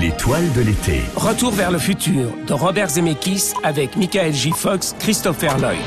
L'étoile 0.00 0.50
de 0.54 0.60
l'été. 0.60 1.02
Retour 1.14 1.52
vers 1.52 1.70
le 1.70 1.78
futur 1.78 2.32
de 2.48 2.52
Robert 2.52 2.88
Zemeckis 2.88 3.52
avec 3.62 3.96
Michael 3.96 4.32
J. 4.32 4.50
Fox, 4.50 4.96
Christopher 4.98 5.56
Lloyd. 5.58 5.78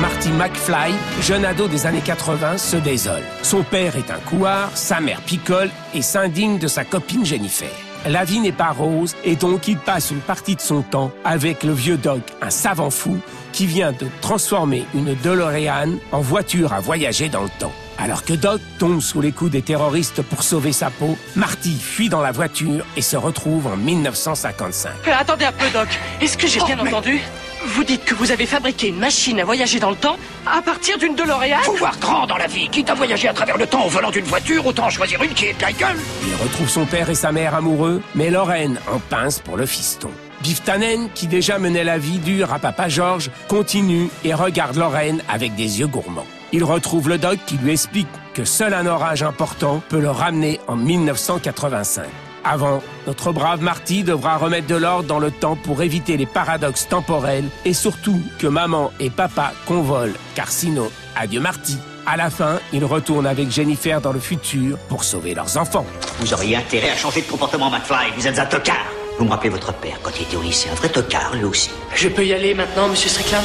Marty 0.00 0.28
McFly, 0.30 0.92
jeune 1.20 1.44
ado 1.44 1.66
des 1.66 1.86
années 1.86 2.00
80, 2.00 2.58
se 2.58 2.76
désole. 2.76 3.22
Son 3.42 3.64
père 3.64 3.96
est 3.96 4.12
un 4.12 4.20
couard, 4.20 4.70
sa 4.76 5.00
mère 5.00 5.20
picole 5.20 5.70
et 5.94 6.02
s'indigne 6.02 6.58
de 6.58 6.68
sa 6.68 6.84
copine 6.84 7.24
Jennifer. 7.26 7.72
La 8.06 8.22
vie 8.22 8.38
n'est 8.38 8.52
pas 8.52 8.70
rose 8.70 9.16
et 9.24 9.34
donc 9.34 9.66
il 9.66 9.78
passe 9.78 10.12
une 10.12 10.20
partie 10.20 10.54
de 10.54 10.60
son 10.60 10.82
temps 10.82 11.10
avec 11.24 11.64
le 11.64 11.72
vieux 11.72 11.96
Doc, 11.96 12.20
un 12.40 12.50
savant 12.50 12.90
fou 12.90 13.18
qui 13.50 13.66
vient 13.66 13.90
de 13.90 14.06
transformer 14.20 14.84
une 14.94 15.16
DeLorean 15.24 15.94
en 16.12 16.20
voiture 16.20 16.72
à 16.72 16.78
voyager 16.78 17.28
dans 17.28 17.42
le 17.42 17.50
temps. 17.58 17.72
Alors 18.04 18.22
que 18.22 18.34
Doc 18.34 18.60
tombe 18.78 19.00
sous 19.00 19.22
les 19.22 19.32
coups 19.32 19.50
des 19.50 19.62
terroristes 19.62 20.20
pour 20.20 20.42
sauver 20.42 20.72
sa 20.72 20.90
peau, 20.90 21.16
Marty 21.36 21.74
fuit 21.74 22.10
dans 22.10 22.20
la 22.20 22.32
voiture 22.32 22.84
et 22.98 23.00
se 23.00 23.16
retrouve 23.16 23.66
en 23.66 23.78
1955. 23.78 24.92
Euh, 25.08 25.12
attendez 25.18 25.46
un 25.46 25.52
peu, 25.52 25.70
Doc. 25.70 25.88
Est-ce 26.20 26.36
que 26.36 26.46
j'ai 26.46 26.60
bien 26.60 26.78
entendu? 26.78 27.18
Vous 27.66 27.82
dites 27.82 28.04
que 28.04 28.14
vous 28.14 28.30
avez 28.30 28.44
fabriqué 28.44 28.88
une 28.88 28.98
machine 28.98 29.40
à 29.40 29.44
voyager 29.46 29.80
dans 29.80 29.88
le 29.88 29.96
temps 29.96 30.18
à 30.46 30.60
partir 30.60 30.98
d'une 30.98 31.14
DeLorean? 31.14 31.62
Faut 31.62 31.76
voir 31.76 31.98
grand 31.98 32.26
dans 32.26 32.36
la 32.36 32.46
vie. 32.46 32.68
Quitte 32.68 32.90
à 32.90 32.94
voyager 32.94 33.28
à 33.28 33.32
travers 33.32 33.56
le 33.56 33.66
temps 33.66 33.86
au 33.86 33.88
volant 33.88 34.10
d'une 34.10 34.26
voiture, 34.26 34.66
autant 34.66 34.90
choisir 34.90 35.22
une 35.22 35.32
qui 35.32 35.46
est 35.46 35.54
de 35.54 35.62
la 35.62 35.72
gueule. 35.72 35.96
Il 36.26 36.34
retrouve 36.42 36.68
son 36.68 36.84
père 36.84 37.08
et 37.08 37.14
sa 37.14 37.32
mère 37.32 37.54
amoureux, 37.54 38.02
mais 38.14 38.28
Lorraine 38.28 38.78
en 38.92 38.98
pince 38.98 39.38
pour 39.38 39.56
le 39.56 39.64
fiston. 39.64 40.10
Biff 40.44 40.62
Tannen, 40.62 41.08
qui 41.14 41.26
déjà 41.26 41.58
menait 41.58 41.84
la 41.84 41.96
vie 41.96 42.18
dure 42.18 42.52
à 42.52 42.58
papa 42.58 42.90
George, 42.90 43.30
continue 43.48 44.10
et 44.24 44.34
regarde 44.34 44.76
Lorraine 44.76 45.22
avec 45.26 45.54
des 45.54 45.80
yeux 45.80 45.86
gourmands. 45.86 46.26
Il 46.52 46.64
retrouve 46.64 47.08
le 47.08 47.16
doc 47.16 47.38
qui 47.46 47.56
lui 47.56 47.72
explique 47.72 48.06
que 48.34 48.44
seul 48.44 48.74
un 48.74 48.84
orage 48.84 49.22
important 49.22 49.82
peut 49.88 50.00
le 50.00 50.10
ramener 50.10 50.60
en 50.68 50.76
1985. 50.76 52.04
Avant, 52.44 52.82
notre 53.06 53.32
brave 53.32 53.62
Marty 53.62 54.04
devra 54.04 54.36
remettre 54.36 54.66
de 54.66 54.74
l'ordre 54.74 55.08
dans 55.08 55.18
le 55.18 55.30
temps 55.30 55.56
pour 55.56 55.80
éviter 55.80 56.18
les 56.18 56.26
paradoxes 56.26 56.88
temporels 56.88 57.48
et 57.64 57.72
surtout 57.72 58.20
que 58.38 58.46
maman 58.46 58.92
et 59.00 59.08
papa 59.08 59.54
convolent, 59.64 60.12
car 60.34 60.50
sinon, 60.50 60.90
adieu 61.16 61.40
Marty. 61.40 61.78
À 62.04 62.18
la 62.18 62.28
fin, 62.28 62.60
il 62.74 62.84
retourne 62.84 63.26
avec 63.26 63.50
Jennifer 63.50 63.98
dans 64.02 64.12
le 64.12 64.20
futur 64.20 64.76
pour 64.90 65.04
sauver 65.04 65.34
leurs 65.34 65.56
enfants. 65.56 65.86
Vous 66.18 66.34
auriez 66.34 66.56
intérêt 66.56 66.90
à 66.90 66.96
changer 66.96 67.22
de 67.22 67.28
comportement, 67.28 67.70
McFly. 67.70 68.12
Vous 68.14 68.28
êtes 68.28 68.38
un 68.38 68.44
tocard. 68.44 69.03
Vous 69.18 69.24
me 69.24 69.30
rappelez 69.30 69.50
votre 69.50 69.72
père 69.72 69.98
quand 70.02 70.10
il 70.18 70.22
était 70.22 70.36
au 70.36 70.42
lycée. 70.42 70.68
Un 70.70 70.74
vrai 70.74 70.88
tocard, 70.88 71.34
lui 71.34 71.44
aussi. 71.44 71.70
Je 71.94 72.08
peux 72.08 72.24
y 72.24 72.32
aller 72.32 72.54
maintenant, 72.54 72.88
monsieur 72.88 73.08
Strickland? 73.08 73.44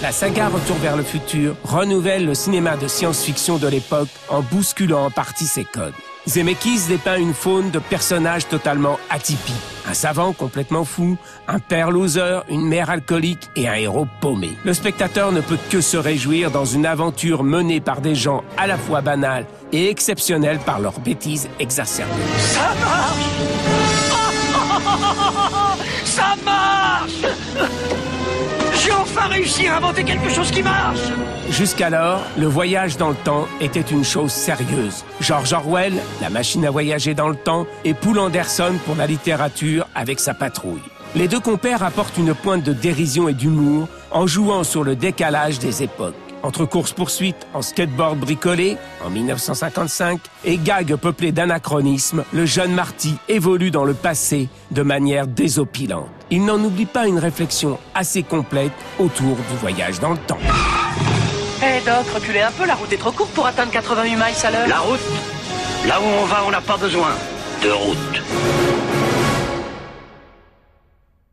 La 0.00 0.10
saga 0.10 0.48
Retour 0.48 0.76
vers 0.78 0.96
le 0.96 1.04
futur 1.04 1.54
renouvelle 1.62 2.26
le 2.26 2.34
cinéma 2.34 2.76
de 2.76 2.88
science-fiction 2.88 3.58
de 3.58 3.68
l'époque 3.68 4.08
en 4.28 4.40
bousculant 4.40 5.04
en 5.04 5.10
partie 5.10 5.46
ses 5.46 5.64
codes. 5.64 5.94
Zemeckis 6.26 6.86
dépeint 6.88 7.18
une 7.18 7.34
faune 7.34 7.70
de 7.70 7.78
personnages 7.78 8.48
totalement 8.48 8.98
atypiques. 9.10 9.54
Un 9.88 9.94
savant 9.94 10.32
complètement 10.32 10.84
fou, 10.84 11.16
un 11.46 11.58
père 11.58 11.90
loser, 11.90 12.40
une 12.48 12.66
mère 12.66 12.90
alcoolique 12.90 13.50
et 13.54 13.68
un 13.68 13.74
héros 13.74 14.06
paumé. 14.20 14.50
Le 14.64 14.72
spectateur 14.72 15.30
ne 15.30 15.40
peut 15.40 15.58
que 15.70 15.80
se 15.80 15.96
réjouir 15.96 16.50
dans 16.50 16.64
une 16.64 16.86
aventure 16.86 17.42
menée 17.44 17.80
par 17.80 18.00
des 18.00 18.14
gens 18.14 18.42
à 18.56 18.66
la 18.66 18.78
fois 18.78 19.02
banals 19.02 19.46
et 19.72 19.88
exceptionnels 19.88 20.58
par 20.58 20.80
leurs 20.80 21.00
bêtises 21.00 21.48
exacerbées. 21.60 22.12
Ça 22.38 22.72
marche 22.80 23.81
Ça 26.04 26.34
marche 26.44 27.24
J'ai 28.82 28.92
enfin 28.92 29.28
réussi 29.28 29.66
à 29.66 29.76
inventer 29.76 30.04
quelque 30.04 30.28
chose 30.28 30.50
qui 30.50 30.62
marche 30.62 31.10
Jusqu'alors, 31.50 32.22
le 32.38 32.46
voyage 32.46 32.96
dans 32.96 33.10
le 33.10 33.14
temps 33.14 33.46
était 33.60 33.80
une 33.80 34.04
chose 34.04 34.32
sérieuse. 34.32 35.04
George 35.20 35.52
Orwell, 35.52 35.92
la 36.20 36.30
machine 36.30 36.64
à 36.64 36.70
voyager 36.70 37.14
dans 37.14 37.28
le 37.28 37.36
temps, 37.36 37.66
et 37.84 37.92
Poul 37.94 38.18
Anderson 38.18 38.72
pour 38.86 38.96
la 38.96 39.06
littérature 39.06 39.86
avec 39.94 40.18
sa 40.18 40.32
patrouille. 40.32 40.80
Les 41.14 41.28
deux 41.28 41.40
compères 41.40 41.82
apportent 41.82 42.16
une 42.16 42.34
pointe 42.34 42.62
de 42.62 42.72
dérision 42.72 43.28
et 43.28 43.34
d'humour 43.34 43.86
en 44.10 44.26
jouant 44.26 44.64
sur 44.64 44.82
le 44.82 44.96
décalage 44.96 45.58
des 45.58 45.82
époques. 45.82 46.14
Entre 46.42 46.64
courses-poursuites 46.64 47.46
en 47.54 47.62
skateboard 47.62 48.18
bricolé 48.18 48.76
en 49.04 49.10
1955 49.10 50.20
et 50.44 50.58
gags 50.58 50.96
peuplés 50.96 51.30
d'anachronismes, 51.30 52.24
le 52.32 52.46
jeune 52.46 52.72
Marty 52.72 53.16
évolue 53.28 53.70
dans 53.70 53.84
le 53.84 53.94
passé 53.94 54.48
de 54.70 54.82
manière 54.82 55.26
désopilante. 55.26 56.08
Il 56.30 56.44
n'en 56.44 56.58
oublie 56.58 56.86
pas 56.86 57.06
une 57.06 57.18
réflexion 57.18 57.78
assez 57.94 58.22
complète 58.22 58.72
autour 58.98 59.36
du 59.36 59.56
voyage 59.60 60.00
dans 60.00 60.12
le 60.12 60.18
temps. 60.18 60.38
Hé 61.62 61.80
Doc, 61.86 62.06
reculez 62.12 62.40
un 62.40 62.50
peu, 62.50 62.66
la 62.66 62.74
route 62.74 62.92
est 62.92 62.96
trop 62.96 63.12
courte 63.12 63.30
pour 63.32 63.46
atteindre 63.46 63.70
88 63.70 64.10
miles 64.10 64.22
à 64.42 64.50
l'heure. 64.50 64.68
La 64.68 64.80
route 64.80 65.00
Là 65.86 66.00
où 66.00 66.04
on 66.04 66.26
va, 66.26 66.44
on 66.46 66.50
n'a 66.50 66.60
pas 66.60 66.76
besoin 66.76 67.10
de 67.62 67.70
route. 67.70 68.71